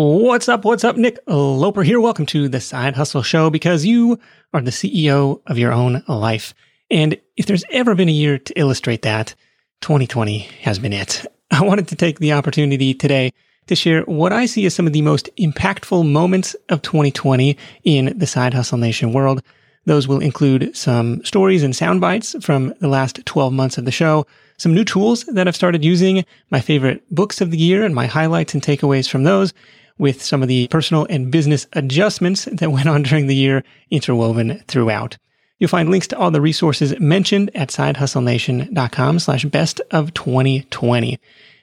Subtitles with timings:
[0.00, 0.64] What's up?
[0.64, 0.96] What's up?
[0.96, 2.00] Nick Loper here.
[2.00, 4.20] Welcome to the Side Hustle Show because you
[4.54, 6.54] are the CEO of your own life.
[6.88, 9.34] And if there's ever been a year to illustrate that,
[9.80, 11.26] 2020 has been it.
[11.50, 13.32] I wanted to take the opportunity today
[13.66, 18.16] to share what I see as some of the most impactful moments of 2020 in
[18.16, 19.42] the Side Hustle Nation world.
[19.84, 23.90] Those will include some stories and sound bites from the last 12 months of the
[23.90, 24.28] show,
[24.58, 28.06] some new tools that I've started using, my favorite books of the year and my
[28.06, 29.52] highlights and takeaways from those,
[29.98, 34.62] with some of the personal and business adjustments that went on during the year interwoven
[34.68, 35.18] throughout.
[35.58, 41.18] You'll find links to all the resources mentioned at sidehustlenation.com slash best of 2020.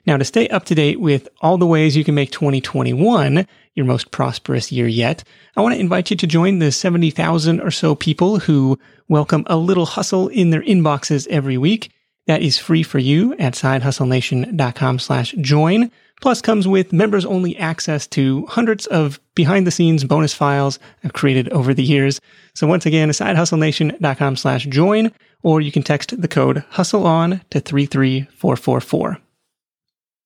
[0.05, 3.85] Now, to stay up to date with all the ways you can make 2021 your
[3.85, 5.23] most prosperous year yet,
[5.57, 8.77] I want to invite you to join the 70,000 or so people who
[9.07, 11.91] welcome a little hustle in their inboxes every week.
[12.27, 15.91] That is free for you at sidehustlenation.com slash join.
[16.21, 21.13] Plus comes with members only access to hundreds of behind the scenes bonus files I've
[21.13, 22.21] created over the years.
[22.53, 25.11] So once again, sidehustlenation.com slash join,
[25.43, 29.17] or you can text the code hustle on to 33444.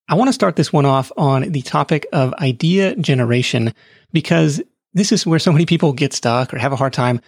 [0.08, 3.74] I want to start this one off on the topic of idea generation
[4.12, 4.62] because
[4.94, 7.22] this is where so many people get stuck or have a hard time.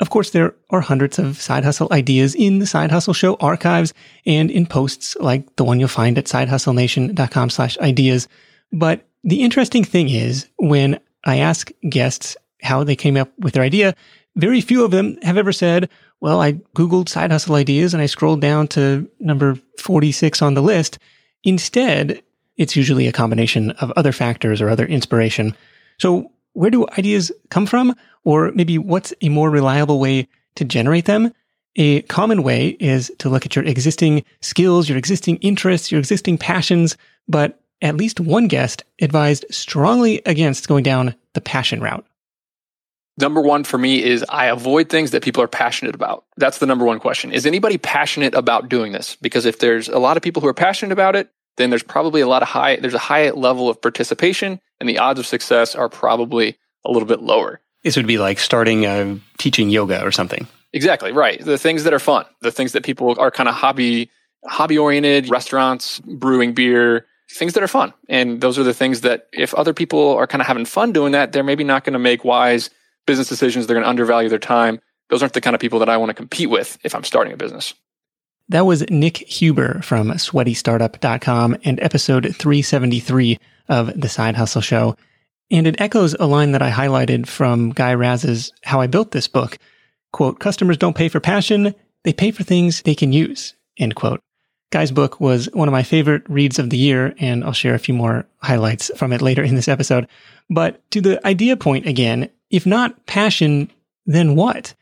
[0.00, 3.92] Of course, there are hundreds of side hustle ideas in the Side Hustle Show archives
[4.24, 8.28] and in posts like the one you'll find at sidehustlenation.com slash ideas.
[8.72, 13.64] But the interesting thing is when I ask guests how they came up with their
[13.64, 13.94] idea,
[14.36, 15.88] very few of them have ever said,
[16.20, 20.62] well, I Googled side hustle ideas and I scrolled down to number 46 on the
[20.62, 20.98] list
[21.44, 22.22] Instead,
[22.56, 25.54] it's usually a combination of other factors or other inspiration.
[25.98, 27.94] So where do ideas come from?
[28.24, 31.32] Or maybe what's a more reliable way to generate them?
[31.76, 36.36] A common way is to look at your existing skills, your existing interests, your existing
[36.36, 36.96] passions,
[37.28, 42.04] but at least one guest advised strongly against going down the passion route.
[43.20, 46.24] Number one for me is I avoid things that people are passionate about.
[46.38, 47.30] That's the number one question.
[47.30, 49.16] Is anybody passionate about doing this?
[49.22, 52.22] Because if there's a lot of people who are passionate about it, then there's probably
[52.22, 55.74] a lot of high, there's a high level of participation and the odds of success
[55.74, 57.60] are probably a little bit lower.
[57.84, 60.48] This would be like starting uh, teaching yoga or something.
[60.72, 61.44] Exactly, right.
[61.44, 64.10] The things that are fun, the things that people are kind of hobby,
[64.46, 67.92] hobby oriented, restaurants, brewing beer, things that are fun.
[68.08, 71.12] And those are the things that if other people are kind of having fun doing
[71.12, 72.70] that, they're maybe not going to make wise
[73.06, 73.66] business decisions.
[73.66, 74.80] They're going to undervalue their time.
[75.10, 77.32] Those aren't the kind of people that I want to compete with if I'm starting
[77.32, 77.74] a business.
[78.50, 83.38] That was Nick Huber from sweatystartup.com and episode 373
[83.68, 84.96] of The Side Hustle Show.
[85.50, 89.28] And it echoes a line that I highlighted from Guy Raz's How I Built This
[89.28, 89.58] Book.
[90.12, 93.54] Quote, customers don't pay for passion, they pay for things they can use.
[93.76, 94.22] End quote.
[94.70, 97.78] Guy's book was one of my favorite reads of the year, and I'll share a
[97.78, 100.08] few more highlights from it later in this episode.
[100.48, 103.70] But to the idea point again, if not passion,
[104.06, 104.74] then what?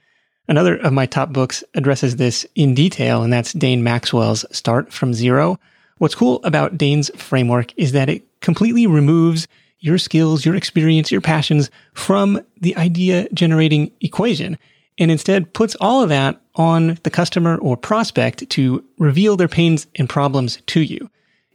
[0.48, 5.12] Another of my top books addresses this in detail, and that's Dane Maxwell's Start from
[5.12, 5.58] Zero.
[5.98, 9.48] What's cool about Dane's framework is that it completely removes
[9.80, 14.58] your skills, your experience, your passions from the idea generating equation
[14.98, 19.86] and instead puts all of that on the customer or prospect to reveal their pains
[19.96, 21.10] and problems to you.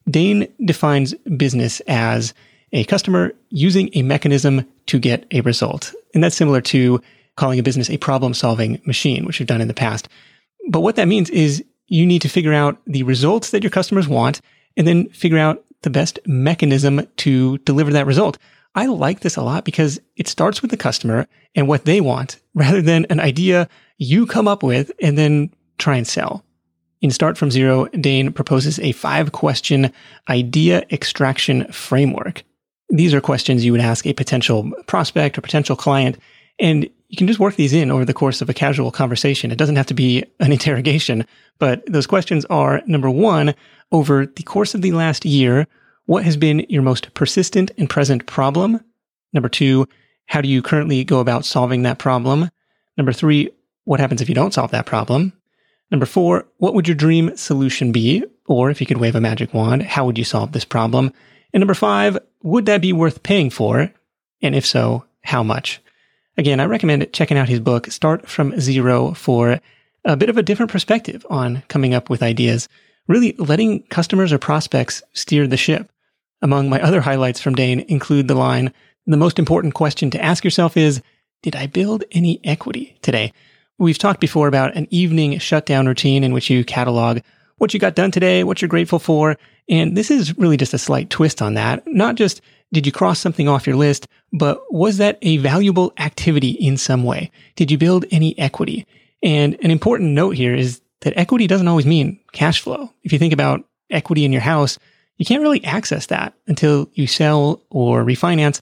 [0.09, 2.33] Dane defines business as
[2.73, 5.93] a customer using a mechanism to get a result.
[6.13, 7.01] And that's similar to
[7.35, 10.07] calling a business a problem solving machine, which we've done in the past.
[10.69, 14.07] But what that means is you need to figure out the results that your customers
[14.07, 14.41] want
[14.77, 18.37] and then figure out the best mechanism to deliver that result.
[18.75, 22.39] I like this a lot because it starts with the customer and what they want
[22.53, 26.43] rather than an idea you come up with and then try and sell.
[27.01, 29.91] In Start from Zero, Dane proposes a five question
[30.29, 32.43] idea extraction framework.
[32.89, 36.17] These are questions you would ask a potential prospect or potential client,
[36.59, 39.51] and you can just work these in over the course of a casual conversation.
[39.51, 41.25] It doesn't have to be an interrogation,
[41.59, 43.53] but those questions are number one,
[43.91, 45.67] over the course of the last year,
[46.05, 48.79] what has been your most persistent and present problem?
[49.33, 49.89] Number two,
[50.27, 52.49] how do you currently go about solving that problem?
[52.95, 53.49] Number three,
[53.83, 55.33] what happens if you don't solve that problem?
[55.91, 58.23] Number four, what would your dream solution be?
[58.47, 61.11] Or if you could wave a magic wand, how would you solve this problem?
[61.51, 63.91] And number five, would that be worth paying for?
[64.41, 65.81] And if so, how much?
[66.37, 69.59] Again, I recommend checking out his book, Start from Zero, for
[70.05, 72.69] a bit of a different perspective on coming up with ideas,
[73.07, 75.91] really letting customers or prospects steer the ship.
[76.41, 78.73] Among my other highlights from Dane include the line,
[79.05, 81.01] the most important question to ask yourself is,
[81.43, 83.33] did I build any equity today?
[83.77, 87.19] We've talked before about an evening shutdown routine in which you catalog
[87.57, 89.37] what you got done today, what you're grateful for.
[89.67, 91.85] And this is really just a slight twist on that.
[91.87, 92.41] Not just
[92.73, 94.07] Did you cross something off your list?
[94.31, 97.31] But was that a valuable activity in some way?
[97.55, 98.85] Did you build any equity?
[99.21, 102.91] And an important note here is that equity doesn't always mean cash flow.
[103.03, 104.79] If you think about equity in your house,
[105.17, 108.61] you can't really access that until you sell or refinance,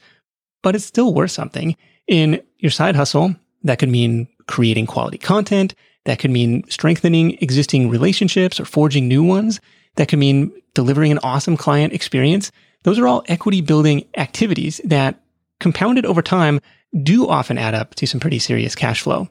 [0.62, 1.76] but it's still worth something.
[2.08, 5.76] In your side hustle, that could mean creating quality content.
[6.06, 9.60] That could mean strengthening existing relationships or forging new ones.
[9.96, 12.52] That could mean delivering an awesome client experience.
[12.84, 15.20] Those are all equity building activities that
[15.60, 16.60] compounded over time
[17.04, 19.28] do often add up to some pretty serious cash flow.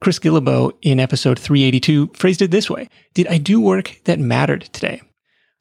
[0.00, 2.88] Chris Guillebeau in episode 382 phrased it this way.
[3.14, 5.02] Did I do work that mattered today?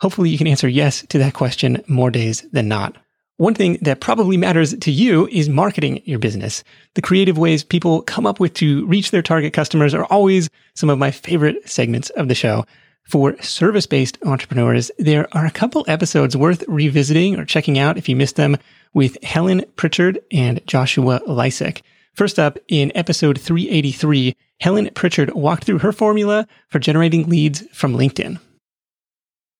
[0.01, 2.95] Hopefully you can answer yes to that question more days than not.
[3.35, 6.63] One thing that probably matters to you is marketing your business.
[6.95, 10.89] The creative ways people come up with to reach their target customers are always some
[10.89, 12.65] of my favorite segments of the show.
[13.09, 18.07] For service based entrepreneurs, there are a couple episodes worth revisiting or checking out if
[18.07, 18.56] you missed them
[18.94, 21.81] with Helen Pritchard and Joshua Lisec.
[22.13, 27.95] First up, in episode 383, Helen Pritchard walked through her formula for generating leads from
[27.95, 28.39] LinkedIn.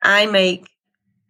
[0.04, 0.70] I make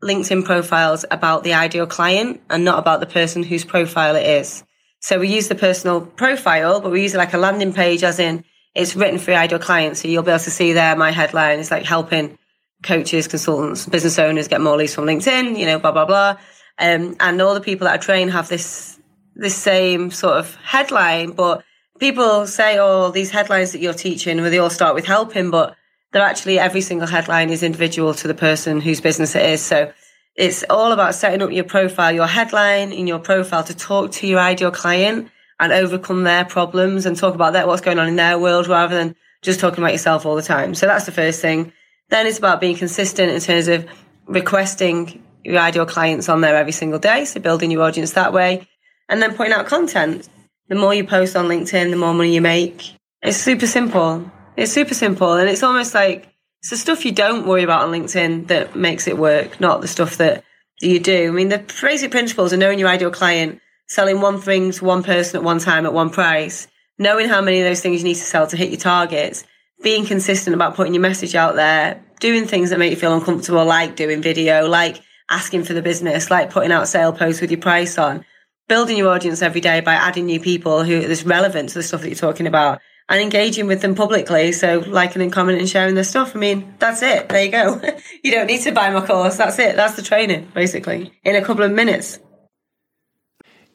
[0.03, 4.65] LinkedIn profiles about the ideal client and not about the person whose profile it is.
[4.99, 8.19] So we use the personal profile, but we use it like a landing page, as
[8.19, 8.43] in
[8.75, 10.01] it's written for your ideal clients.
[10.01, 12.37] So you'll be able to see there my headline is like helping
[12.83, 16.37] coaches, consultants, business owners get more leads from LinkedIn, you know, blah, blah, blah.
[16.77, 18.99] Um, and all the people that I train have this,
[19.35, 21.63] this same sort of headline, but
[21.99, 25.75] people say, oh, these headlines that you're teaching, where they all start with helping, but
[26.11, 29.61] they're actually every single headline is individual to the person whose business it is.
[29.61, 29.91] So
[30.35, 34.27] it's all about setting up your profile, your headline in your profile to talk to
[34.27, 38.15] your ideal client and overcome their problems and talk about that, what's going on in
[38.15, 40.73] their world rather than just talking about yourself all the time.
[40.73, 41.73] So that's the first thing.
[42.09, 43.85] Then it's about being consistent in terms of
[44.27, 47.25] requesting your ideal clients on there every single day.
[47.25, 48.67] So building your audience that way
[49.07, 50.27] and then putting out content.
[50.67, 52.93] The more you post on LinkedIn, the more money you make.
[53.21, 54.31] It's super simple.
[54.55, 55.33] It's super simple.
[55.33, 56.29] And it's almost like
[56.59, 59.87] it's the stuff you don't worry about on LinkedIn that makes it work, not the
[59.87, 60.43] stuff that
[60.81, 61.29] you do.
[61.29, 65.03] I mean, the basic principles of knowing your ideal client selling one thing to one
[65.03, 68.15] person at one time at one price, knowing how many of those things you need
[68.15, 69.43] to sell to hit your targets,
[69.81, 73.65] being consistent about putting your message out there, doing things that make you feel uncomfortable,
[73.65, 77.59] like doing video, like asking for the business, like putting out sale posts with your
[77.59, 78.23] price on,
[78.67, 82.01] building your audience every day by adding new people who is relevant to the stuff
[82.01, 84.51] that you're talking about and engaging with them publicly.
[84.51, 86.35] So liking and commenting and sharing their stuff.
[86.35, 87.27] I mean, that's it.
[87.29, 87.81] There you go.
[88.23, 89.37] you don't need to buy my course.
[89.37, 89.75] That's it.
[89.75, 92.19] That's the training, basically, in a couple of minutes.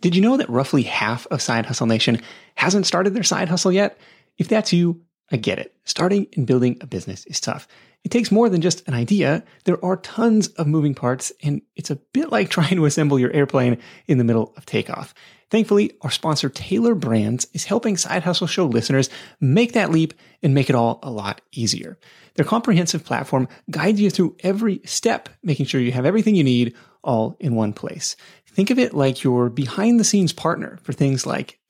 [0.04, 2.20] Did you know that roughly half of Side Hustle Nation
[2.56, 3.96] hasn't started their side hustle yet?
[4.36, 5.00] If that's you,
[5.32, 5.74] I get it.
[5.84, 7.66] Starting and building a business is tough.
[8.04, 9.42] It takes more than just an idea.
[9.64, 13.32] There are tons of moving parts, and it's a bit like trying to assemble your
[13.32, 15.14] airplane in the middle of takeoff.
[15.48, 19.08] Thankfully, our sponsor Tailor Brands is helping Side Hustle Show listeners
[19.40, 20.12] make that leap
[20.42, 21.96] and make it all a lot easier.
[22.34, 26.74] Their comprehensive platform guides you through every step, making sure you have everything you need
[27.04, 28.16] all in one place.
[28.54, 31.58] Think of it like your behind the scenes partner for things like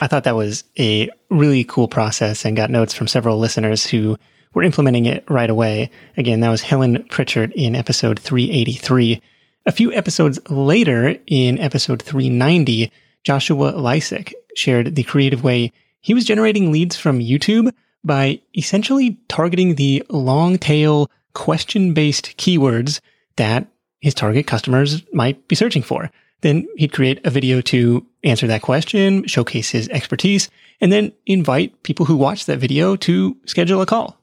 [0.00, 4.16] I thought that was a really cool process and got notes from several listeners who
[4.52, 5.90] were implementing it right away.
[6.16, 9.20] Again, that was Helen Pritchard in episode 383.
[9.66, 12.90] A few episodes later, in episode 390,
[13.22, 17.72] Joshua Lisec shared the creative way he was generating leads from YouTube
[18.04, 23.00] by essentially targeting the long tail question based keywords
[23.36, 23.66] that
[24.00, 26.10] his target customers might be searching for.
[26.44, 31.82] Then he'd create a video to answer that question, showcase his expertise, and then invite
[31.84, 34.18] people who watch that video to schedule a call.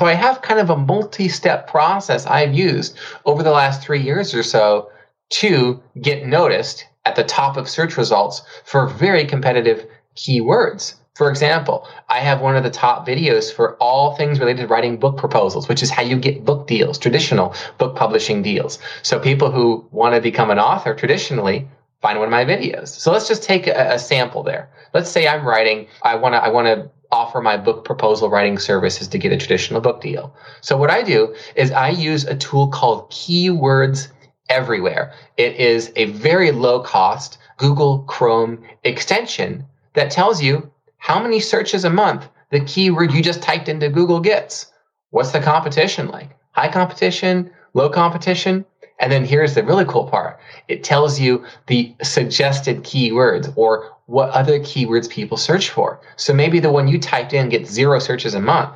[0.00, 4.00] So I have kind of a multi step process I've used over the last three
[4.00, 4.90] years or so
[5.32, 10.94] to get noticed at the top of search results for very competitive keywords.
[11.18, 14.98] For example, I have one of the top videos for all things related to writing
[14.98, 18.78] book proposals, which is how you get book deals, traditional book publishing deals.
[19.02, 21.66] So people who want to become an author traditionally
[22.00, 22.86] find one of my videos.
[22.86, 24.70] So let's just take a, a sample there.
[24.94, 28.56] Let's say I'm writing, I want to, I want to offer my book proposal writing
[28.56, 30.32] services to get a traditional book deal.
[30.60, 34.06] So what I do is I use a tool called Keywords
[34.50, 35.12] Everywhere.
[35.36, 41.84] It is a very low cost Google Chrome extension that tells you how many searches
[41.84, 44.72] a month the keyword you just typed into Google gets.
[45.10, 46.30] What's the competition like?
[46.52, 48.64] High competition, low competition?
[49.00, 50.40] And then here's the really cool part.
[50.66, 56.00] It tells you the suggested keywords or what other keywords people search for.
[56.16, 58.74] So maybe the one you typed in gets zero searches a month,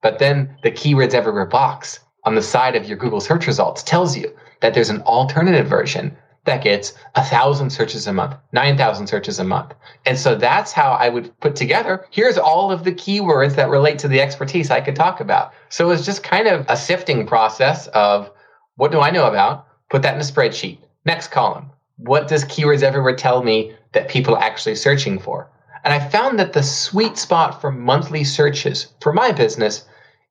[0.00, 4.16] but then the keywords everywhere box on the side of your Google search results tells
[4.16, 6.16] you that there's an alternative version
[6.48, 9.74] that gets a thousand searches a month, 9,000 searches a month.
[10.06, 12.06] And so that's how I would put together.
[12.10, 15.52] Here's all of the keywords that relate to the expertise I could talk about.
[15.68, 18.30] So it's just kind of a sifting process of
[18.76, 19.66] what do I know about?
[19.90, 20.78] Put that in a spreadsheet.
[21.04, 21.70] Next column.
[21.98, 25.50] What does keywords everywhere tell me that people are actually searching for?
[25.84, 29.84] And I found that the sweet spot for monthly searches for my business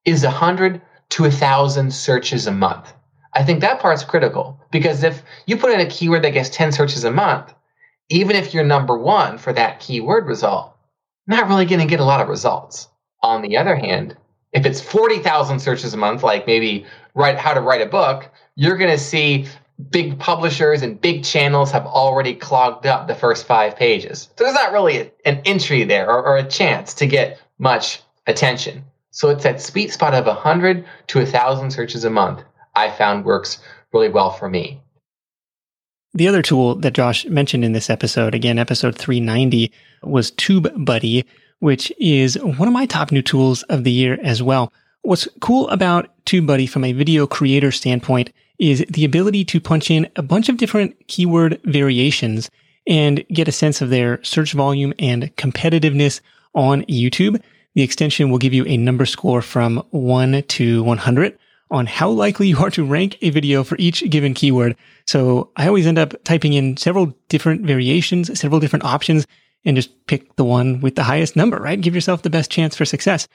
[0.06, 2.94] is 100 to 1,000 searches a month.
[3.38, 6.72] I think that part's critical because if you put in a keyword that gets 10
[6.72, 7.54] searches a month,
[8.10, 10.76] even if you're number one for that keyword result,
[11.28, 12.88] not really going to get a lot of results.
[13.22, 14.18] On the other hand,
[14.54, 18.76] if it's 40,000 searches a month, like maybe write how to write a book, you're
[18.76, 19.46] going to see
[19.92, 24.30] big publishers and big channels have already clogged up the first five pages.
[24.36, 28.02] So there's not really a, an entry there or, or a chance to get much
[28.26, 28.84] attention.
[29.12, 32.44] So it's that sweet spot of 100 to 1,000 searches a month
[32.78, 33.58] I found works
[33.92, 34.82] really well for me.
[36.14, 39.72] The other tool that Josh mentioned in this episode, again, episode 390,
[40.04, 41.26] was TubeBuddy,
[41.60, 44.72] which is one of my top new tools of the year as well.
[45.02, 50.08] What's cool about TubeBuddy from a video creator standpoint is the ability to punch in
[50.16, 52.50] a bunch of different keyword variations
[52.86, 56.22] and get a sense of their search volume and competitiveness
[56.54, 57.42] on YouTube.
[57.74, 61.38] The extension will give you a number score from 1 to 100
[61.70, 64.76] on how likely you are to rank a video for each given keyword.
[65.06, 69.28] So I always end up typing in several different variations, several different options,
[69.66, 71.80] and just pick the one with the highest number, right?
[71.80, 73.28] Give yourself the best chance for success.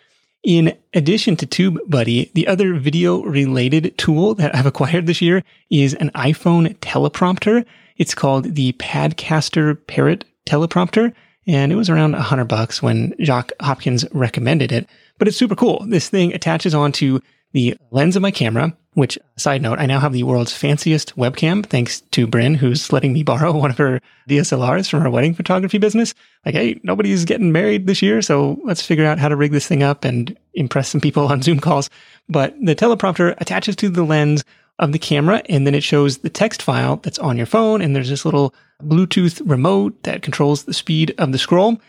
[0.42, 5.94] In addition to TubeBuddy, the other video related tool that I've acquired this year is
[5.94, 7.64] an iPhone teleprompter.
[7.96, 11.14] It's called the Padcaster Parrot teleprompter.
[11.46, 15.84] And it was around hundred bucks when Jacques Hopkins recommended it, but it's super cool.
[15.88, 17.18] This thing attaches onto
[17.52, 21.64] the lens of my camera, which side note, I now have the world's fanciest webcam
[21.64, 25.78] thanks to Bryn, who's letting me borrow one of her DSLRs from her wedding photography
[25.78, 26.14] business.
[26.44, 29.66] Like, hey, nobody's getting married this year, so let's figure out how to rig this
[29.66, 31.88] thing up and impress some people on Zoom calls.
[32.28, 34.44] But the teleprompter attaches to the lens
[34.78, 37.80] of the camera and then it shows the text file that's on your phone.
[37.80, 41.80] And there's this little Bluetooth remote that controls the speed of the scroll.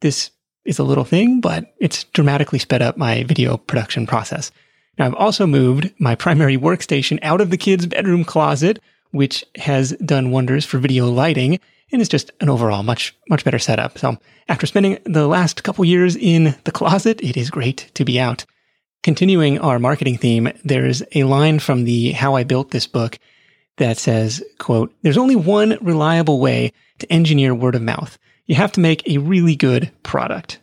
[0.00, 0.30] This
[0.64, 4.50] is a little thing, but it's dramatically sped up my video production process.
[4.98, 8.80] Now, I've also moved my primary workstation out of the kids' bedroom closet,
[9.10, 11.58] which has done wonders for video lighting
[11.92, 13.98] and it's just an overall much, much better setup.
[13.98, 14.18] So
[14.48, 18.44] after spending the last couple years in the closet, it is great to be out.
[19.02, 23.18] Continuing our marketing theme, there's a line from the How I Built This book
[23.78, 28.18] that says, quote, there's only one reliable way to engineer word of mouth.
[28.46, 30.58] You have to make a really good product.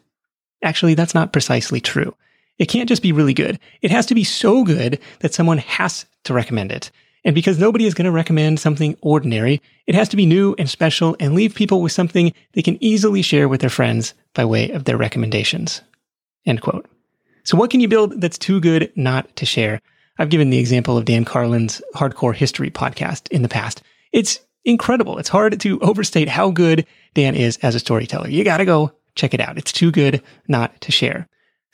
[0.63, 2.15] Actually, that's not precisely true.
[2.57, 3.59] It can't just be really good.
[3.81, 6.91] It has to be so good that someone has to recommend it.
[7.23, 10.69] And because nobody is going to recommend something ordinary, it has to be new and
[10.69, 14.69] special and leave people with something they can easily share with their friends by way
[14.71, 15.81] of their recommendations.
[16.45, 16.87] End quote.
[17.43, 19.81] So what can you build that's too good not to share?
[20.17, 23.83] I've given the example of Dan Carlin's Hardcore History podcast in the past.
[24.11, 25.17] It's incredible.
[25.17, 28.29] It's hard to overstate how good Dan is as a storyteller.
[28.29, 29.57] You got to go check it out.
[29.57, 31.27] It's too good not to share.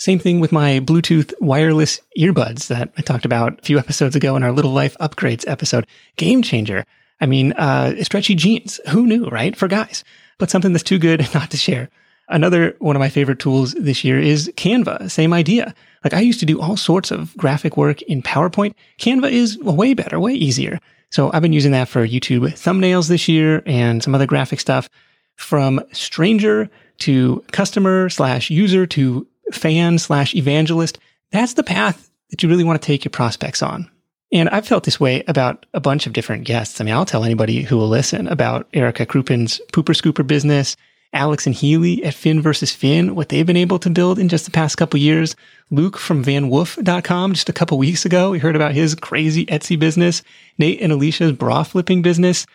[0.03, 4.35] Same thing with my Bluetooth wireless earbuds that I talked about a few episodes ago
[4.35, 5.87] in our Little Life Upgrades episode.
[6.17, 6.83] Game changer.
[7.21, 8.81] I mean, uh, stretchy jeans.
[8.89, 9.55] Who knew, right?
[9.55, 10.03] For guys,
[10.39, 11.89] but something that's too good not to share.
[12.27, 15.09] Another one of my favorite tools this year is Canva.
[15.09, 15.73] Same idea.
[16.03, 18.73] Like I used to do all sorts of graphic work in PowerPoint.
[18.99, 20.81] Canva is way better, way easier.
[21.11, 24.89] So I've been using that for YouTube thumbnails this year and some other graphic stuff
[25.37, 30.99] from stranger to customer slash user to fan slash evangelist.
[31.31, 33.89] That's the path that you really want to take your prospects on.
[34.31, 36.81] And I've felt this way about a bunch of different guests.
[36.81, 40.75] I mean, I'll tell anybody who will listen about Erica Krupin's Pooper Scooper business,
[41.13, 44.45] Alex and Healy at Finn versus Finn, what they've been able to build in just
[44.45, 45.35] the past couple years.
[45.69, 50.23] Luke from vanwoof.com just a couple weeks ago, we heard about his crazy Etsy business.
[50.57, 52.47] Nate and Alicia's bra flipping business.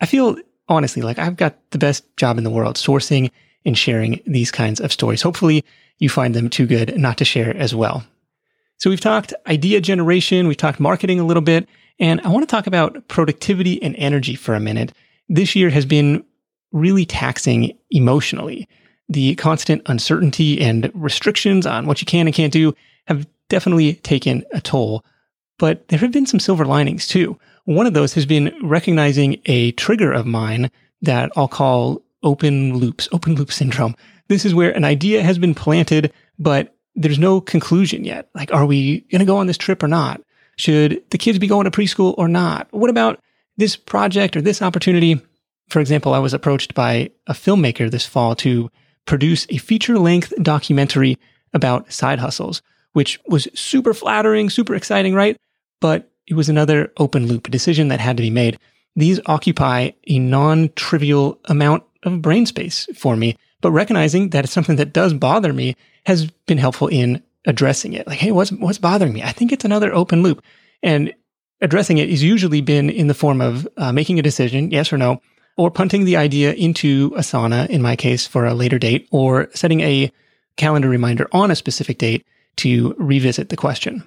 [0.00, 0.36] I feel
[0.68, 3.30] honestly like I've got the best job in the world sourcing
[3.66, 5.20] and sharing these kinds of stories.
[5.20, 5.64] Hopefully
[5.98, 8.04] you find them too good not to share as well.
[8.78, 12.50] So we've talked idea generation, we've talked marketing a little bit, and I want to
[12.50, 14.92] talk about productivity and energy for a minute.
[15.28, 16.24] This year has been
[16.72, 18.68] really taxing emotionally.
[19.08, 22.74] The constant uncertainty and restrictions on what you can and can't do
[23.06, 25.04] have definitely taken a toll.
[25.58, 27.38] But there have been some silver linings too.
[27.64, 30.70] One of those has been recognizing a trigger of mine
[31.02, 33.96] that I'll call open loops, open loop syndrome.
[34.28, 38.28] This is where an idea has been planted, but there's no conclusion yet.
[38.34, 40.20] Like, are we going to go on this trip or not?
[40.56, 42.68] Should the kids be going to preschool or not?
[42.70, 43.20] What about
[43.56, 45.20] this project or this opportunity?
[45.68, 48.70] For example, I was approached by a filmmaker this fall to
[49.04, 51.18] produce a feature length documentary
[51.52, 55.36] about side hustles, which was super flattering, super exciting, right?
[55.80, 58.58] But it was another open loop decision that had to be made.
[58.96, 64.52] These occupy a non trivial amount of brain space for me, but recognizing that it's
[64.52, 68.06] something that does bother me has been helpful in addressing it.
[68.06, 69.22] Like, hey, what's what's bothering me?
[69.22, 70.42] I think it's another open loop,
[70.82, 71.12] and
[71.60, 74.98] addressing it has usually been in the form of uh, making a decision, yes or
[74.98, 75.20] no,
[75.56, 79.80] or punting the idea into Asana, in my case, for a later date, or setting
[79.80, 80.12] a
[80.56, 84.02] calendar reminder on a specific date to revisit the question.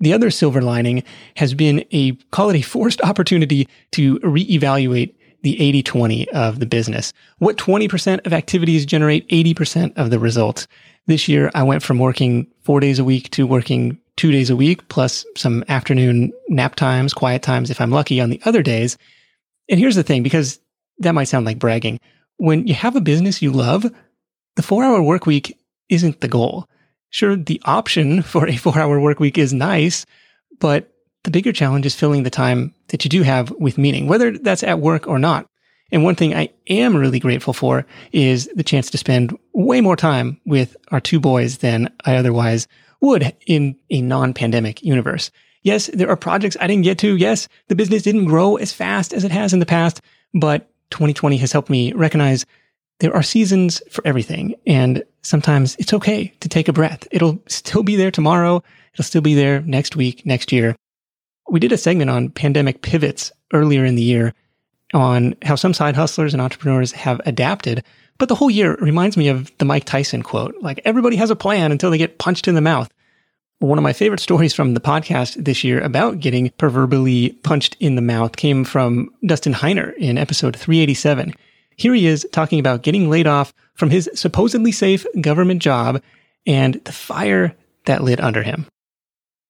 [0.00, 1.04] The other silver lining
[1.36, 6.66] has been a call it a forced opportunity to reevaluate the 80 20 of the
[6.66, 7.12] business.
[7.38, 10.66] What 20% of activities generate 80% of the results?
[11.06, 14.56] This year, I went from working four days a week to working two days a
[14.56, 18.96] week, plus some afternoon nap times, quiet times if I'm lucky on the other days.
[19.68, 20.60] And here's the thing, because
[20.98, 21.98] that might sound like bragging.
[22.36, 23.90] When you have a business you love,
[24.56, 26.68] the four hour work week isn't the goal.
[27.10, 30.06] Sure, the option for a four hour work week is nice,
[30.60, 30.91] but
[31.24, 34.62] the bigger challenge is filling the time that you do have with meaning, whether that's
[34.62, 35.46] at work or not.
[35.90, 39.96] And one thing I am really grateful for is the chance to spend way more
[39.96, 42.66] time with our two boys than I otherwise
[43.00, 45.30] would in a non-pandemic universe.
[45.62, 47.16] Yes, there are projects I didn't get to.
[47.16, 50.00] Yes, the business didn't grow as fast as it has in the past,
[50.34, 52.46] but 2020 has helped me recognize
[52.98, 54.54] there are seasons for everything.
[54.66, 57.06] And sometimes it's okay to take a breath.
[57.10, 58.62] It'll still be there tomorrow.
[58.94, 60.74] It'll still be there next week, next year.
[61.48, 64.34] We did a segment on pandemic pivots earlier in the year
[64.94, 67.84] on how some side hustlers and entrepreneurs have adapted.
[68.18, 71.36] But the whole year reminds me of the Mike Tyson quote like, everybody has a
[71.36, 72.90] plan until they get punched in the mouth.
[73.58, 77.94] One of my favorite stories from the podcast this year about getting proverbially punched in
[77.94, 81.32] the mouth came from Dustin Heiner in episode 387.
[81.76, 86.02] Here he is talking about getting laid off from his supposedly safe government job
[86.44, 88.66] and the fire that lit under him.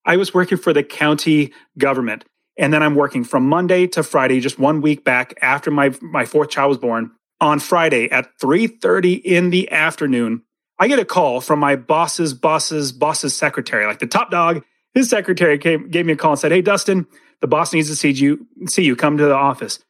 [0.04, 2.24] I was working for the county government.
[2.58, 6.24] And then I'm working from Monday to Friday, just one week back after my, my
[6.24, 7.12] fourth child was born.
[7.40, 10.42] On Friday at 3:30 in the afternoon,
[10.78, 14.62] I get a call from my boss's boss's boss's secretary, like the top dog.
[14.94, 17.06] His secretary came, gave me a call and said, "Hey, Dustin,
[17.40, 18.46] the boss needs to see you.
[18.66, 18.94] See you.
[18.94, 19.80] Come to the office."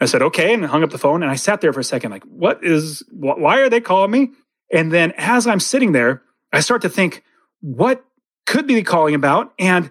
[0.00, 1.24] I said, "Okay," and hung up the phone.
[1.24, 3.02] And I sat there for a second, like, "What is?
[3.10, 4.30] Why are they calling me?"
[4.72, 6.22] And then as I'm sitting there,
[6.52, 7.24] I start to think,
[7.62, 8.04] "What
[8.46, 9.52] could be calling about.
[9.58, 9.90] And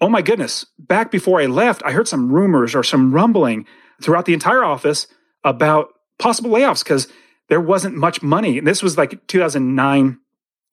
[0.00, 3.66] oh my goodness, back before I left, I heard some rumors or some rumbling
[4.02, 5.06] throughout the entire office
[5.44, 7.08] about possible layoffs because
[7.48, 8.58] there wasn't much money.
[8.58, 10.18] And this was like 2009.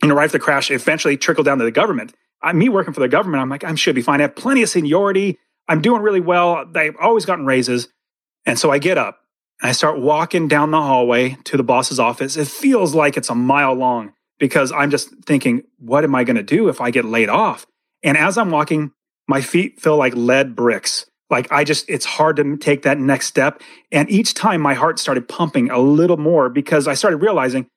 [0.02, 2.13] And right after the crash, eventually trickled down to the government.
[2.41, 4.19] I, me working for the government, I'm like, I should be fine.
[4.19, 5.38] I have plenty of seniority.
[5.67, 6.65] I'm doing really well.
[6.76, 7.88] I've always gotten raises.
[8.45, 9.19] And so I get up
[9.62, 12.36] and I start walking down the hallway to the boss's office.
[12.36, 16.36] It feels like it's a mile long because I'm just thinking, what am I going
[16.36, 17.67] to do if I get laid off?
[18.01, 18.91] And as I'm walking,
[19.27, 21.06] my feet feel like lead bricks.
[21.30, 23.62] Like I just, it's hard to take that next step.
[23.91, 27.67] And each time my heart started pumping a little more because I started realizing,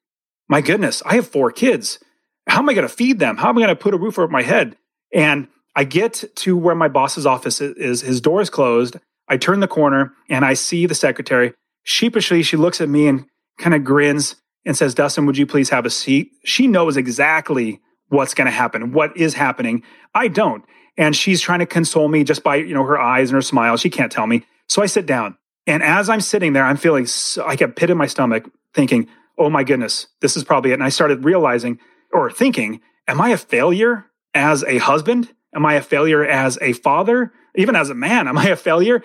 [0.48, 1.98] my goodness, I have four kids.
[2.46, 3.36] How am I going to feed them?
[3.36, 4.78] How am I going to put a roof over my head?
[5.12, 8.00] And I get to where my boss's office is.
[8.00, 8.96] His door is closed.
[9.28, 11.52] I turn the corner and I see the secretary.
[11.82, 13.26] Sheepishly, she looks at me and
[13.58, 16.32] kind of grins and says, Dustin, would you please have a seat?
[16.44, 19.82] She knows exactly what's going to happen, what is happening.
[20.14, 20.64] I don't.
[20.96, 23.76] And she's trying to console me just by, you know, her eyes and her smile.
[23.76, 24.44] She can't tell me.
[24.68, 25.36] So I sit down.
[25.66, 29.08] And as I'm sitting there, I'm feeling so, I get pit in my stomach thinking,
[29.38, 30.74] oh my goodness, this is probably it.
[30.74, 31.78] And I started realizing
[32.12, 35.32] or thinking, am I a failure as a husband?
[35.54, 37.32] Am I a failure as a father?
[37.56, 39.02] Even as a man, am I a failure?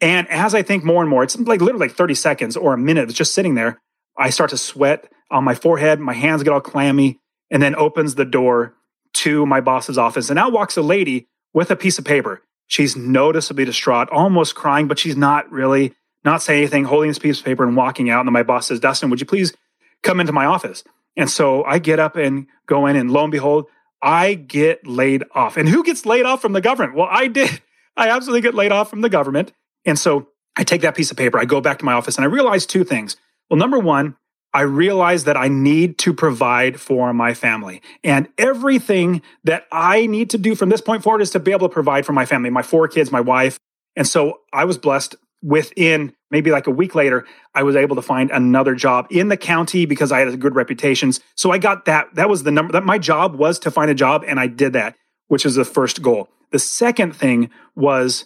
[0.00, 2.78] And as I think more and more, it's like literally like 30 seconds or a
[2.78, 3.80] minute, it's just sitting there.
[4.18, 8.14] I start to sweat on my forehead, my hands get all clammy, and then opens
[8.14, 8.74] the door
[9.14, 10.30] to my boss's office.
[10.30, 12.42] And out walks a lady with a piece of paper.
[12.66, 17.38] She's noticeably distraught, almost crying, but she's not really, not saying anything, holding this piece
[17.38, 18.20] of paper and walking out.
[18.20, 19.54] And then my boss says, Dustin, would you please
[20.02, 20.84] come into my office?
[21.16, 23.66] And so I get up and go in, and lo and behold,
[24.02, 25.56] I get laid off.
[25.56, 26.94] And who gets laid off from the government?
[26.94, 27.62] Well, I did.
[27.96, 29.52] I absolutely get laid off from the government.
[29.84, 32.24] And so I take that piece of paper, I go back to my office, and
[32.24, 33.16] I realize two things.
[33.50, 34.16] Well, number one,
[34.54, 37.82] I realize that I need to provide for my family.
[38.02, 41.68] And everything that I need to do from this point forward is to be able
[41.68, 43.58] to provide for my family, my four kids, my wife.
[43.94, 48.02] And so I was blessed within maybe like a week later, I was able to
[48.02, 51.20] find another job in the county because I had a good reputations.
[51.36, 52.14] So I got that.
[52.14, 54.24] That was the number that my job was to find a job.
[54.26, 54.96] And I did that,
[55.28, 56.28] which is the first goal.
[56.50, 58.24] The second thing was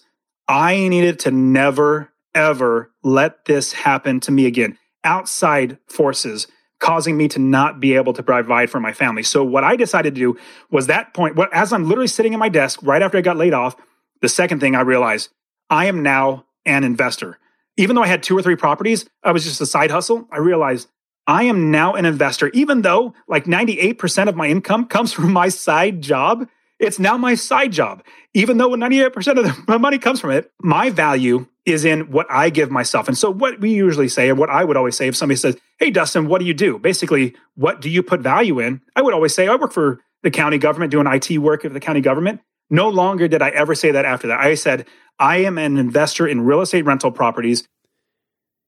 [0.48, 4.78] I needed to never, ever let this happen to me again.
[5.05, 6.47] Outside forces
[6.83, 9.23] causing me to not be able to provide for my family.
[9.23, 10.38] So what I decided to do
[10.71, 13.37] was that point, what as I'm literally sitting at my desk right after I got
[13.37, 13.77] laid off,
[14.21, 15.31] the second thing I realized,
[15.71, 17.38] I am now an investor.
[17.77, 20.27] Even though I had two or three properties, I was just a side hustle.
[20.31, 20.88] I realized
[21.27, 25.49] I am now an investor, even though like 98% of my income comes from my
[25.49, 26.49] side job.
[26.81, 28.03] It's now my side job.
[28.35, 32.51] Even though 98% of the money comes from it, my value is in what I
[32.51, 33.09] give myself.
[33.09, 35.57] And so, what we usually say, and what I would always say if somebody says,
[35.79, 36.79] Hey, Dustin, what do you do?
[36.79, 38.81] Basically, what do you put value in?
[38.96, 41.81] I would always say, I work for the county government, doing IT work for the
[41.81, 42.40] county government.
[42.70, 44.40] No longer did I ever say that after that.
[44.40, 44.87] I said,
[45.18, 47.68] I am an investor in real estate rental properties.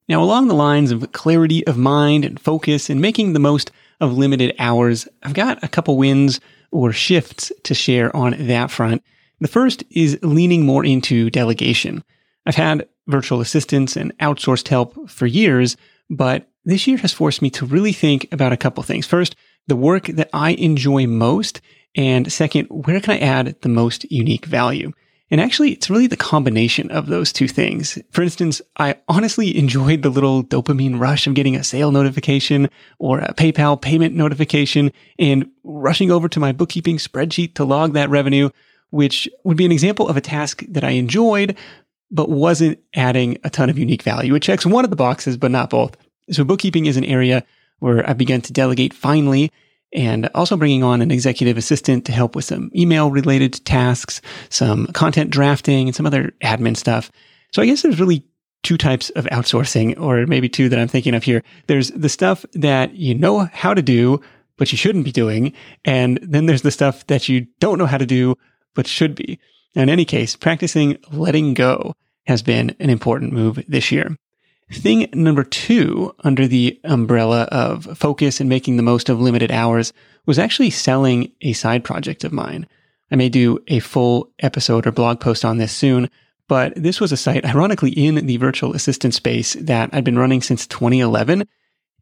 [0.08, 4.12] Now, along the lines of clarity of mind and focus and making the most of
[4.12, 9.02] limited hours, I've got a couple wins or shifts to share on that front.
[9.40, 12.04] The first is leaning more into delegation.
[12.46, 15.76] I've had virtual assistants and outsourced help for years,
[16.10, 19.06] but this year has forced me to really think about a couple things.
[19.06, 21.60] First, the work that I enjoy most
[21.96, 24.92] and second, where can I add the most unique value?
[25.30, 27.98] And actually, it's really the combination of those two things.
[28.10, 33.20] For instance, I honestly enjoyed the little dopamine rush of getting a sale notification or
[33.20, 38.50] a PayPal payment notification and rushing over to my bookkeeping spreadsheet to log that revenue,
[38.90, 41.56] which would be an example of a task that I enjoyed,
[42.14, 44.34] but wasn't adding a ton of unique value.
[44.36, 45.96] It checks one of the boxes, but not both.
[46.30, 47.44] So bookkeeping is an area
[47.80, 49.50] where I've begun to delegate finally
[49.92, 54.86] and also bringing on an executive assistant to help with some email related tasks, some
[54.88, 57.10] content drafting and some other admin stuff.
[57.52, 58.24] So I guess there's really
[58.62, 61.42] two types of outsourcing or maybe two that I'm thinking of here.
[61.66, 64.20] There's the stuff that you know how to do,
[64.56, 65.52] but you shouldn't be doing.
[65.84, 68.36] And then there's the stuff that you don't know how to do,
[68.74, 69.40] but should be.
[69.74, 71.94] In any case, practicing letting go
[72.26, 74.16] has been an important move this year.
[74.72, 79.92] Thing number two under the umbrella of focus and making the most of limited hours
[80.26, 82.66] was actually selling a side project of mine.
[83.10, 86.10] I may do a full episode or blog post on this soon,
[86.48, 90.40] but this was a site, ironically, in the virtual assistant space that I'd been running
[90.40, 91.46] since 2011.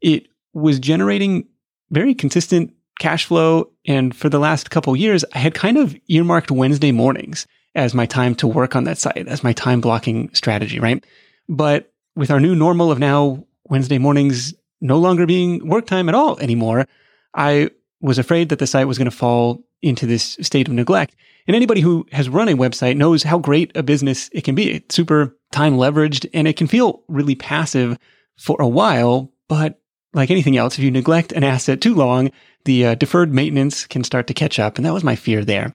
[0.01, 1.47] It was generating
[1.91, 3.71] very consistent cash flow.
[3.85, 8.05] And for the last couple years, I had kind of earmarked Wednesday mornings as my
[8.05, 11.03] time to work on that site, as my time blocking strategy, right?
[11.49, 16.15] But with our new normal of now Wednesday mornings no longer being work time at
[16.15, 16.87] all anymore,
[17.33, 21.15] I was afraid that the site was going to fall into this state of neglect.
[21.47, 24.71] And anybody who has run a website knows how great a business it can be.
[24.71, 27.97] It's super time leveraged and it can feel really passive
[28.37, 29.31] for a while.
[29.49, 29.81] But
[30.13, 32.31] like anything else, if you neglect an asset too long,
[32.65, 34.77] the uh, deferred maintenance can start to catch up.
[34.77, 35.73] And that was my fear there.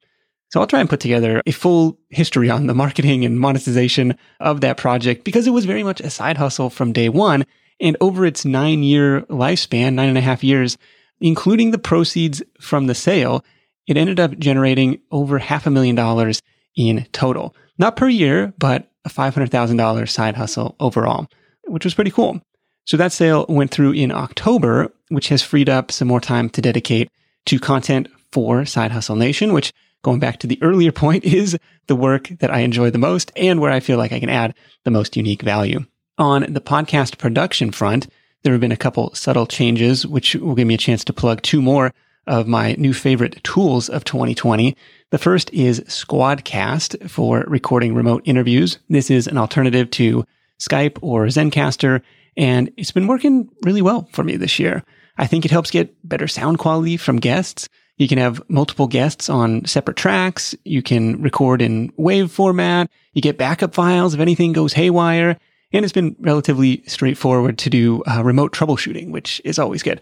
[0.50, 4.62] So I'll try and put together a full history on the marketing and monetization of
[4.62, 7.44] that project because it was very much a side hustle from day one.
[7.80, 10.78] And over its nine year lifespan, nine and a half years,
[11.20, 13.44] including the proceeds from the sale,
[13.86, 16.40] it ended up generating over half a million dollars
[16.76, 17.54] in total.
[17.78, 21.28] Not per year, but a $500,000 side hustle overall,
[21.66, 22.40] which was pretty cool.
[22.84, 26.62] So that sale went through in October, which has freed up some more time to
[26.62, 27.10] dedicate
[27.46, 31.96] to content for Side Hustle Nation, which going back to the earlier point is the
[31.96, 34.90] work that I enjoy the most and where I feel like I can add the
[34.90, 35.84] most unique value.
[36.18, 38.08] On the podcast production front,
[38.42, 41.42] there have been a couple subtle changes, which will give me a chance to plug
[41.42, 41.92] two more
[42.26, 44.76] of my new favorite tools of 2020.
[45.10, 48.78] The first is Squadcast for recording remote interviews.
[48.88, 50.24] This is an alternative to
[50.60, 52.02] Skype or Zencastr,
[52.36, 54.84] and it's been working really well for me this year.
[55.16, 57.68] I think it helps get better sound quality from guests.
[57.98, 60.54] You can have multiple guests on separate tracks.
[60.64, 62.90] You can record in wave format.
[63.12, 65.36] You get backup files if anything goes haywire.
[65.72, 70.00] And it's been relatively straightforward to do uh, remote troubleshooting, which is always good.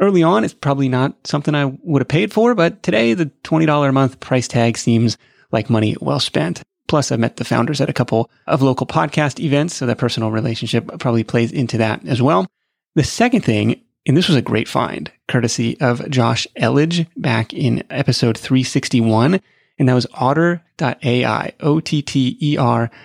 [0.00, 3.88] Early on, it's probably not something I would have paid for, but today the $20
[3.88, 5.16] a month price tag seems
[5.50, 6.62] like money well spent.
[6.88, 10.30] Plus, I've met the founders at a couple of local podcast events, so that personal
[10.30, 12.46] relationship probably plays into that as well.
[12.94, 17.84] The second thing, and this was a great find, courtesy of Josh Elledge back in
[17.90, 19.38] episode 361,
[19.78, 22.96] and that was otter.ai, O-T-T-E-R.ai.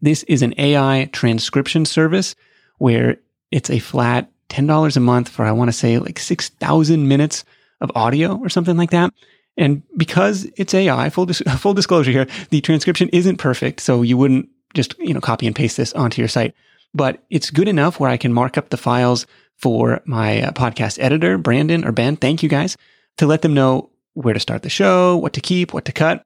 [0.00, 2.34] This is an AI transcription service
[2.78, 3.18] where
[3.50, 7.44] it's a flat $10 a month for, I want to say like 6,000 minutes
[7.82, 9.12] of audio or something like that.
[9.58, 13.80] And because it's AI, full, dis- full disclosure here, the transcription isn't perfect.
[13.80, 16.54] So you wouldn't just, you know, copy and paste this onto your site,
[16.94, 19.26] but it's good enough where I can mark up the files
[19.60, 22.16] for my uh, podcast editor, Brandon or Ben.
[22.16, 22.76] Thank you guys
[23.18, 26.24] to let them know where to start the show, what to keep, what to cut.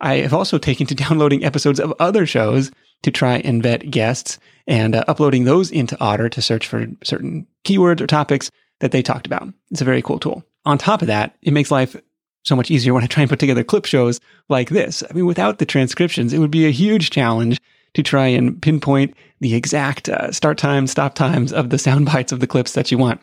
[0.00, 2.70] I have also taken to downloading episodes of other shows
[3.02, 7.46] to try and vet guests and uh, uploading those into Otter to search for certain
[7.64, 9.48] keywords or topics that they talked about.
[9.70, 10.44] It's a very cool tool.
[10.64, 11.96] On top of that, it makes life
[12.44, 15.02] so much easier when I try and put together clip shows like this.
[15.08, 17.60] I mean, without the transcriptions, it would be a huge challenge
[17.94, 22.32] to try and pinpoint the exact uh, start times, stop times of the sound bites
[22.32, 23.20] of the clips that you want.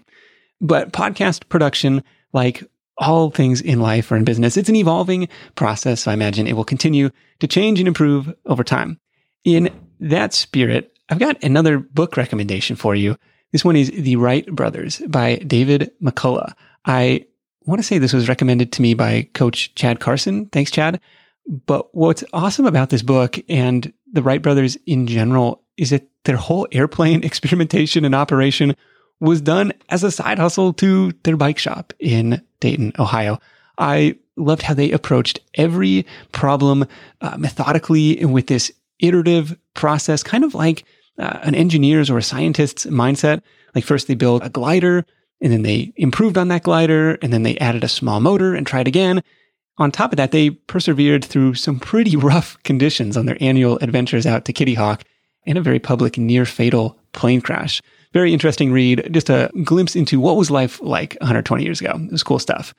[0.60, 2.04] But podcast production,
[2.34, 2.64] like
[2.98, 6.02] all things in life or in business, it's an evolving process.
[6.02, 9.00] So I imagine it will continue to change and improve over time.
[9.44, 13.18] In that spirit, I've got another book recommendation for you.
[13.52, 16.54] This one is The Wright Brothers by David McCullough.
[16.86, 17.26] I
[17.66, 20.46] want to say this was recommended to me by coach Chad Carson.
[20.48, 21.02] Thanks, Chad.
[21.48, 26.38] But what's awesome about this book and the Wright brothers in general is that their
[26.38, 28.76] whole airplane experimentation and operation
[29.20, 33.40] was done as a side hustle to their bike shop in Dayton, Ohio.
[33.78, 36.86] I loved how they approached every problem
[37.22, 40.86] uh, methodically with this iterative process, kind of like
[41.18, 43.42] uh, an engineer's or a scientist's mindset.
[43.76, 45.06] Like first they build a glider
[45.40, 48.66] and then they improved on that glider and then they added a small motor and
[48.66, 49.24] tried again.
[49.82, 54.28] On top of that, they persevered through some pretty rough conditions on their annual adventures
[54.28, 55.04] out to Kitty Hawk
[55.46, 57.82] and a very public near fatal plane crash.
[58.14, 61.94] Very interesting read, just a glimpse into what was life like 120 years ago.
[61.96, 62.76] It was cool stuff.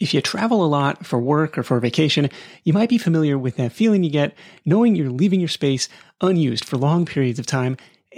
[0.00, 2.28] If you travel a lot for work or for vacation,
[2.64, 5.88] you might be familiar with that feeling you get knowing you're leaving your space
[6.20, 7.76] unused for long periods of time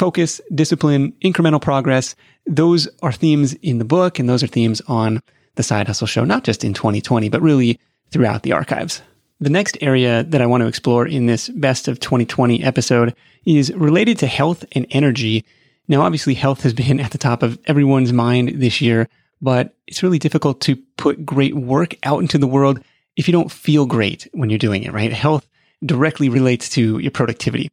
[0.00, 2.16] Focus, discipline, incremental progress.
[2.46, 5.22] Those are themes in the book and those are themes on
[5.56, 7.78] the side hustle show, not just in 2020, but really
[8.10, 9.02] throughout the archives.
[9.40, 13.72] The next area that I want to explore in this best of 2020 episode is
[13.74, 15.44] related to health and energy
[15.90, 19.08] now, obviously, health has been at the top of everyone's mind this year,
[19.42, 22.80] but it's really difficult to put great work out into the world
[23.16, 25.12] if you don't feel great when you're doing it, right?
[25.12, 25.48] Health
[25.84, 27.72] directly relates to your productivity.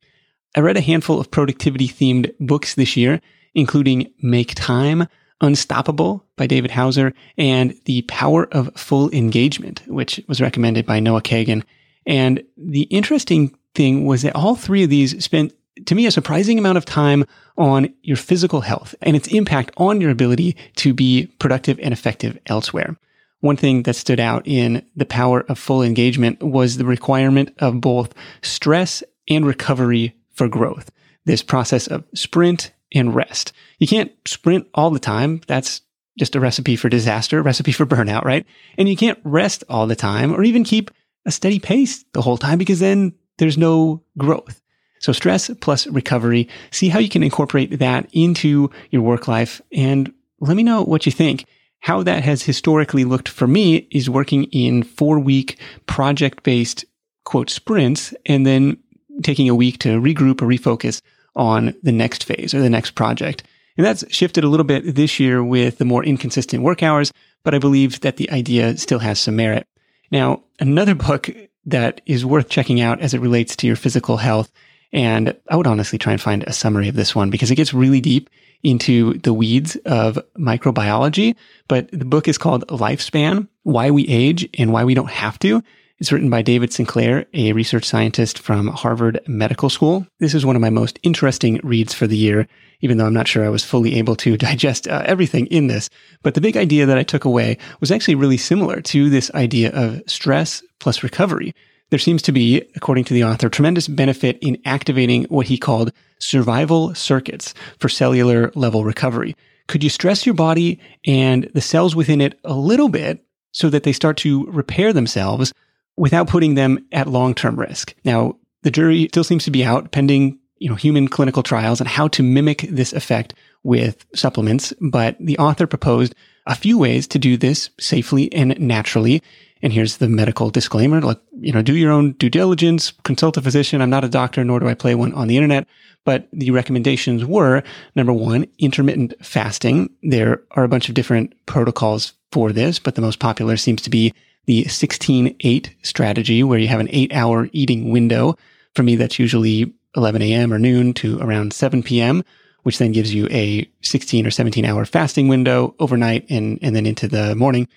[0.58, 3.22] I read a handful of productivity themed books this year,
[3.54, 5.08] including Make Time,
[5.40, 11.22] Unstoppable by David Hauser, and The Power of Full Engagement, which was recommended by Noah
[11.22, 11.64] Kagan.
[12.08, 15.54] And the interesting thing was that all three of these spent
[15.86, 17.24] to me, a surprising amount of time
[17.56, 22.36] on your physical health and its impact on your ability to be productive and effective
[22.48, 22.98] elsewhere.
[23.42, 27.80] One thing that stood out in the power of full engagement was the requirement of
[27.80, 30.92] both stress and recovery for growth.
[31.26, 33.52] This process of sprint and rest.
[33.80, 35.42] You can't sprint all the time.
[35.48, 35.82] That's
[36.18, 38.46] just a recipe for disaster, recipe for burnout, right?
[38.78, 40.92] And you can't rest all the time or even keep
[41.26, 44.62] a steady pace the whole time because then there's no growth.
[45.00, 50.12] So stress plus recovery, see how you can incorporate that into your work life and
[50.40, 51.46] let me know what you think.
[51.82, 56.86] How that has historically looked for me is working in four week project based
[57.24, 58.78] quote sprints and then
[59.24, 61.02] taking a week to regroup or refocus
[61.36, 63.44] on the next phase or the next project.
[63.78, 67.54] And that's shifted a little bit this year with the more inconsistent work hours, but
[67.54, 69.68] I believe that the idea still has some merit.
[70.12, 71.30] Now, another book
[71.66, 74.52] that is worth checking out as it relates to your physical health.
[74.94, 77.74] And I would honestly try and find a summary of this one because it gets
[77.74, 78.30] really deep
[78.64, 81.36] into the weeds of microbiology.
[81.68, 85.62] But the book is called Lifespan, Why We Age and Why We Don't Have to.
[86.00, 90.06] It's written by David Sinclair, a research scientist from Harvard Medical School.
[90.20, 92.48] This is one of my most interesting reads for the year,
[92.82, 95.90] even though I'm not sure I was fully able to digest uh, everything in this.
[96.22, 99.72] But the big idea that I took away was actually really similar to this idea
[99.72, 101.56] of stress plus recovery.
[101.90, 105.92] There seems to be, according to the author, tremendous benefit in activating what he called
[106.20, 109.36] survival circuits for cellular level recovery.
[109.68, 113.82] Could you stress your body and the cells within it a little bit so that
[113.82, 115.52] they start to repair themselves
[115.98, 117.94] without putting them at long-term risk.
[118.06, 121.88] Now, the jury still seems to be out pending, you know, human clinical trials on
[121.88, 123.34] how to mimic this effect
[123.64, 129.22] with supplements, but the author proposed a few ways to do this safely and naturally.
[129.62, 131.02] And here's the medical disclaimer.
[131.02, 133.82] Like, you know, do your own due diligence, consult a physician.
[133.82, 135.68] I'm not a doctor, nor do I play one on the internet.
[136.06, 137.64] But the recommendations were
[137.96, 139.90] number one, intermittent fasting.
[140.04, 143.90] There are a bunch of different protocols for this, but the most popular seems to
[143.90, 144.14] be
[144.48, 148.36] the 16-8 strategy where you have an eight hour eating window.
[148.74, 150.54] For me, that's usually 11 a.m.
[150.54, 152.24] or noon to around 7 p.m.,
[152.64, 156.86] which then gives you a 16 or 17 hour fasting window overnight and, and then
[156.86, 157.68] into the morning.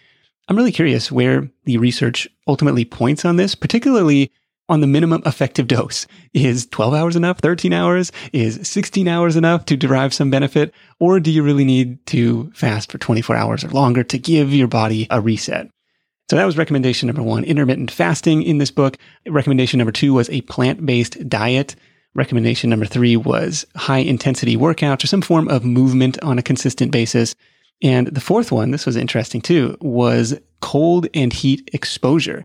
[0.48, 4.32] I'm really curious where the research ultimately points on this, particularly
[4.68, 6.06] on the minimum effective dose.
[6.32, 7.38] Is 12 hours enough?
[7.38, 8.12] 13 hours?
[8.32, 10.72] Is 16 hours enough to derive some benefit?
[11.00, 14.68] Or do you really need to fast for 24 hours or longer to give your
[14.68, 15.68] body a reset?
[16.30, 18.96] So that was recommendation number one, intermittent fasting in this book.
[19.26, 21.74] Recommendation number two was a plant-based diet.
[22.14, 26.92] Recommendation number three was high intensity workouts or some form of movement on a consistent
[26.92, 27.34] basis.
[27.82, 32.44] And the fourth one, this was interesting too, was cold and heat exposure.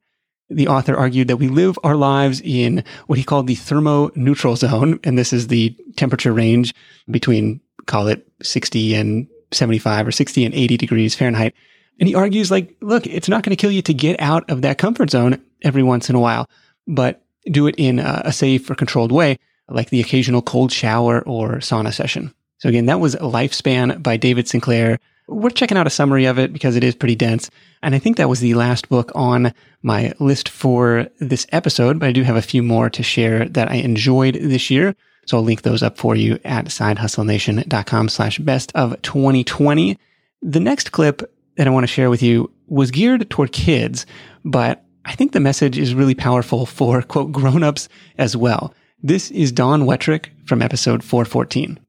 [0.49, 4.99] The author argued that we live our lives in what he called the thermo-neutral zone.
[5.03, 6.73] And this is the temperature range
[7.11, 11.53] between, call it 60 and 75 or 60 and 80 degrees Fahrenheit.
[11.99, 14.61] And he argues like, look, it's not going to kill you to get out of
[14.63, 16.49] that comfort zone every once in a while,
[16.87, 19.37] but do it in a, safe or controlled way,
[19.69, 22.33] like the occasional cold shower or sauna session.
[22.57, 24.99] So again, that was Lifespan by David Sinclair.
[25.27, 27.49] We're checking out a summary of it because it is pretty dense.
[27.81, 32.09] And I think that was the last book on my list for this episode, but
[32.09, 34.95] I do have a few more to share that I enjoyed this year.
[35.25, 39.97] So I'll link those up for you at sidehustlenation.com slash best of 2020.
[40.41, 44.05] The next clip that I want to share with you was geared toward kids,
[44.43, 48.73] but I think the message is really powerful for quote grown-ups as well.
[49.01, 51.79] This is Don Wettrick from episode 414.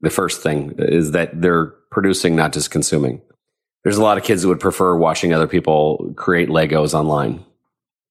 [0.00, 3.22] The first thing is that they're producing, not just consuming.
[3.84, 7.44] There's a lot of kids that would prefer watching other people create Legos online.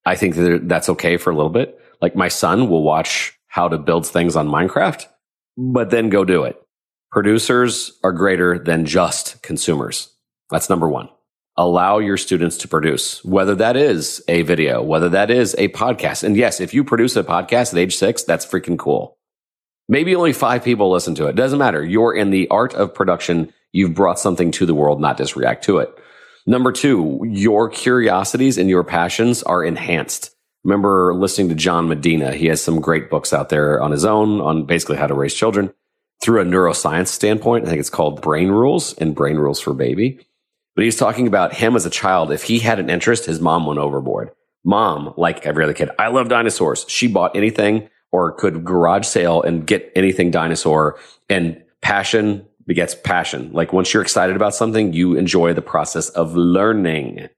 [0.05, 1.79] I think that that's okay for a little bit.
[2.01, 5.05] Like my son will watch how to build things on Minecraft,
[5.57, 6.61] but then go do it.
[7.11, 10.14] Producers are greater than just consumers.
[10.49, 11.09] That's number one.
[11.57, 16.23] Allow your students to produce, whether that is a video, whether that is a podcast.
[16.23, 19.17] And yes, if you produce a podcast at age six, that's freaking cool.
[19.87, 21.35] Maybe only five people listen to it.
[21.35, 21.83] Doesn't matter.
[21.83, 23.53] You're in the art of production.
[23.71, 25.93] You've brought something to the world, not just react to it.
[26.45, 30.35] Number two, your curiosities and your passions are enhanced.
[30.63, 32.33] Remember listening to John Medina.
[32.33, 35.33] He has some great books out there on his own on basically how to raise
[35.33, 35.73] children
[36.21, 37.65] through a neuroscience standpoint.
[37.65, 40.19] I think it's called Brain Rules and Brain Rules for Baby.
[40.75, 42.31] But he's talking about him as a child.
[42.31, 44.31] If he had an interest, his mom went overboard.
[44.63, 46.85] Mom, like every other kid, I love dinosaurs.
[46.89, 50.99] She bought anything or could garage sale and get anything dinosaur
[51.29, 53.51] and passion begets passion.
[53.53, 57.29] Like once you're excited about something, you enjoy the process of learning.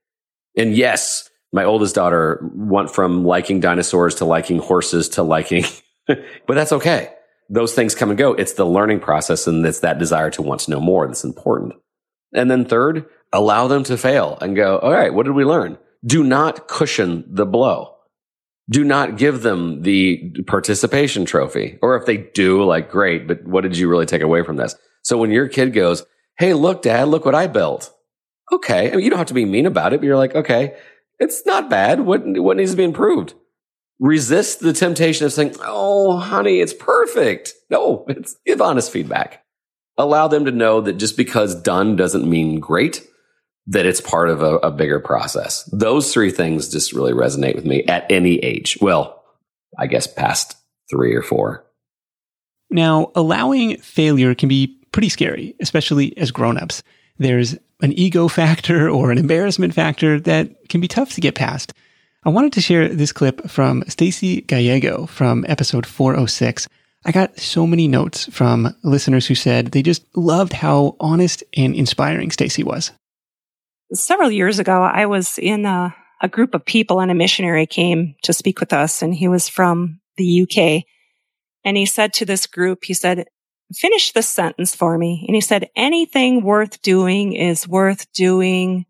[0.56, 5.64] And yes, my oldest daughter went from liking dinosaurs to liking horses to liking,
[6.06, 7.12] but that's okay.
[7.50, 8.34] Those things come and go.
[8.34, 11.74] It's the learning process and it's that desire to want to know more that's important.
[12.32, 15.78] And then third, allow them to fail and go, all right, what did we learn?
[16.04, 17.94] Do not cushion the blow.
[18.70, 21.78] Do not give them the participation trophy.
[21.80, 24.76] Or if they do, like, great, but what did you really take away from this?
[25.02, 26.04] So when your kid goes,
[26.38, 27.92] Hey, look, dad, look what I built.
[28.52, 28.92] Okay.
[28.92, 30.76] I mean, you don't have to be mean about it, but you're like, okay,
[31.18, 32.00] it's not bad.
[32.00, 33.34] What, what needs to be improved?
[33.98, 37.54] Resist the temptation of saying, Oh, honey, it's perfect.
[37.70, 39.42] No, it's give honest feedback.
[39.98, 43.06] Allow them to know that just because done doesn't mean great
[43.66, 45.64] that it's part of a, a, bigger process.
[45.64, 48.78] Those three things just really resonate with me at any age.
[48.80, 49.22] Well,
[49.78, 50.56] I guess past
[50.90, 51.66] three or four.
[52.70, 56.82] Now, allowing failure can be pretty scary, especially as grown-ups.
[57.18, 61.74] There's an ego factor or an embarrassment factor that can be tough to get past.
[62.24, 66.68] I wanted to share this clip from Stacy Gallego from episode 406.
[67.04, 71.74] I got so many notes from listeners who said they just loved how honest and
[71.74, 72.92] inspiring Stacy was
[73.94, 78.14] several years ago, I was in a, a group of people and a missionary came
[78.22, 80.84] to speak with us and he was from the UK.
[81.64, 83.26] And he said to this group, he said,
[83.74, 85.24] finish this sentence for me.
[85.26, 88.86] And he said, anything worth doing is worth doing.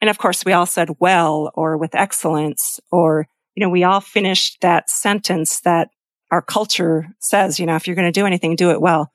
[0.00, 4.00] And of course, we all said well or with excellence or, you know, we all
[4.00, 5.88] finished that sentence that
[6.30, 9.12] our culture says, you know, if you're going to do anything, do it well.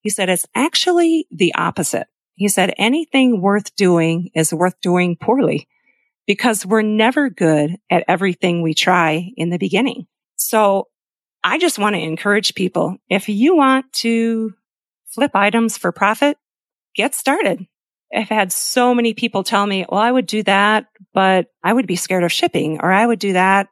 [0.00, 2.06] He said, it's actually the opposite.
[2.34, 5.68] He said anything worth doing is worth doing poorly
[6.26, 10.06] because we're never good at everything we try in the beginning.
[10.36, 10.88] So
[11.44, 12.96] I just want to encourage people.
[13.08, 14.54] If you want to
[15.06, 16.36] flip items for profit,
[16.94, 17.66] get started.
[18.14, 21.86] I've had so many people tell me, well, I would do that, but I would
[21.86, 23.68] be scared of shipping or I would do that,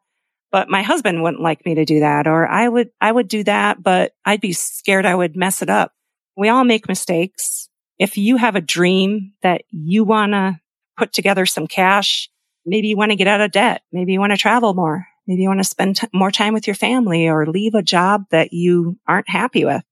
[0.53, 2.27] but my husband wouldn't like me to do that.
[2.27, 5.71] Or I would, I would do that, but I'd be scared I would mess it
[5.71, 5.93] up.
[6.37, 7.71] We all make mistakes
[8.01, 10.59] if you have a dream that you want to
[10.97, 12.31] put together some cash,
[12.65, 13.83] maybe you want to get out of debt.
[13.93, 15.07] Maybe you want to travel more.
[15.27, 18.25] Maybe you want to spend t- more time with your family or leave a job
[18.31, 19.83] that you aren't happy with.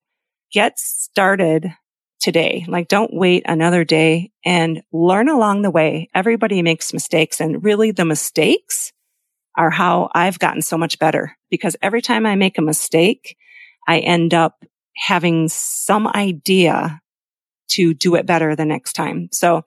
[0.50, 1.70] Get started
[2.18, 2.64] today.
[2.66, 6.08] Like don't wait another day and learn along the way.
[6.14, 8.90] Everybody makes mistakes and really the mistakes
[9.58, 13.36] are how I've gotten so much better because every time I make a mistake,
[13.86, 14.64] I end up
[14.96, 17.00] having some idea
[17.70, 19.28] to do it better the next time.
[19.32, 19.64] So,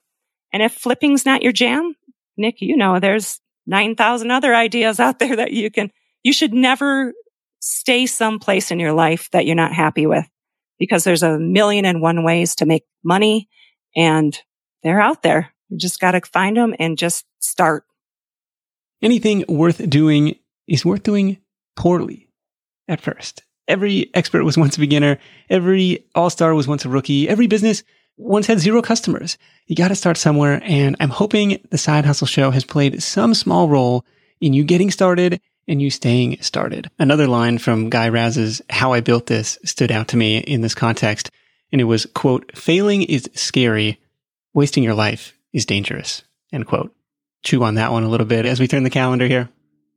[0.51, 1.95] and if flipping's not your jam,
[2.37, 5.91] Nick, you know, there's 9,000 other ideas out there that you can,
[6.23, 7.13] you should never
[7.59, 10.27] stay someplace in your life that you're not happy with
[10.79, 13.47] because there's a million and one ways to make money
[13.95, 14.39] and
[14.83, 15.53] they're out there.
[15.69, 17.83] You just got to find them and just start.
[19.01, 20.35] Anything worth doing
[20.67, 21.37] is worth doing
[21.75, 22.27] poorly
[22.87, 23.43] at first.
[23.67, 25.17] Every expert was once a beginner.
[25.49, 27.27] Every all star was once a rookie.
[27.27, 27.83] Every business
[28.17, 29.37] once had zero customers.
[29.67, 30.61] You got to start somewhere.
[30.63, 34.05] And I'm hoping the Side Hustle Show has played some small role
[34.39, 36.89] in you getting started and you staying started.
[36.99, 40.75] Another line from Guy Raz's How I Built This stood out to me in this
[40.75, 41.29] context.
[41.71, 43.99] And it was, quote, failing is scary.
[44.53, 46.93] Wasting your life is dangerous, end quote.
[47.43, 49.49] Chew on that one a little bit as we turn the calendar here.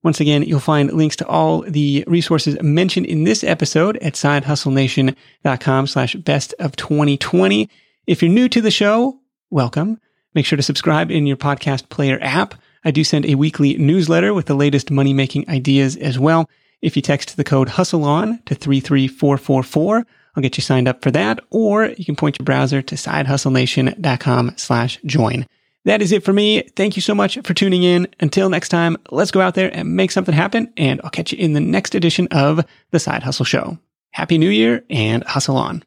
[0.02, 5.86] Once again, you'll find links to all the resources mentioned in this episode at sidehustlenation.com
[5.86, 7.70] slash best of 2020.
[8.06, 9.18] If you're new to the show,
[9.50, 9.98] welcome.
[10.34, 12.54] Make sure to subscribe in your podcast player app.
[12.84, 16.50] I do send a weekly newsletter with the latest money making ideas as well.
[16.82, 21.10] If you text the code hustle on to 33444, I'll get you signed up for
[21.12, 25.46] that, or you can point your browser to sidehustlenation.com slash join.
[25.84, 26.62] That is it for me.
[26.76, 28.08] Thank you so much for tuning in.
[28.20, 30.72] Until next time, let's go out there and make something happen.
[30.76, 33.78] And I'll catch you in the next edition of The Side Hustle Show.
[34.12, 35.82] Happy New Year and hustle on.